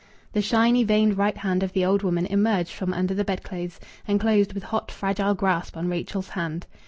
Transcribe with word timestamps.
The 0.33 0.41
shiny, 0.41 0.83
veined 0.83 1.15
right 1.15 1.37
hand 1.37 1.61
of 1.61 1.73
the 1.73 1.85
old 1.85 2.01
woman 2.01 2.25
emerged 2.25 2.71
from 2.71 2.91
under 2.91 3.13
the 3.13 3.23
bedclothes 3.23 3.79
and 4.07 4.19
closed 4.19 4.53
with 4.53 4.63
hot, 4.63 4.89
fragile 4.89 5.35
grasp 5.35 5.77
on 5.77 5.89
Rachel's 5.89 6.29
hand. 6.29 6.65